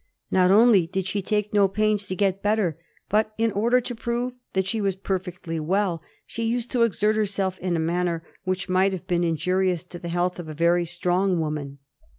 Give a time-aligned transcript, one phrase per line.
[0.31, 2.75] Not only did she take no pains to get better,
[3.07, 7.59] but in order to prove that she was perfectly well, she used to exert herself
[7.59, 10.85] in a manner which might have been in jurious to the health of a very
[10.85, 11.77] strong woman.